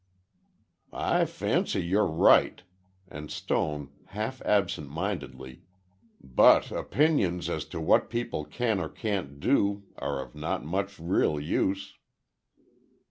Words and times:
"I 0.93 1.25
fancy 1.25 1.81
you're 1.85 2.07
right," 2.07 2.63
and 3.07 3.29
Stone, 3.29 3.91
half 4.07 4.41
absent 4.41 4.89
mindedly, 4.89 5.61
"but 6.19 6.71
opinions 6.71 7.47
as 7.51 7.65
to 7.65 7.79
what 7.79 8.09
people 8.09 8.43
can 8.43 8.79
or 8.79 8.89
can't 8.89 9.39
do, 9.39 9.83
are 9.99 10.19
of 10.19 10.33
not 10.33 10.65
much 10.65 10.97
real 10.99 11.39
use." 11.39 11.99